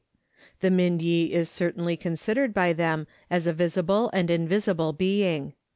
The 0.61 0.71
Miudye 0.71 1.29
is 1.29 1.47
certainly 1.47 1.95
considered 1.95 2.55
by 2.55 2.73
them 2.73 3.05
as 3.29 3.45
a 3.45 3.53
visible 3.53 4.09
and 4.13 4.31
invisible 4.31 4.93
being. 4.93 5.53